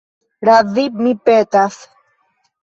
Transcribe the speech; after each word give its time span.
Razi, 0.47 0.85
mi 1.01 1.11
petas. 1.29 1.79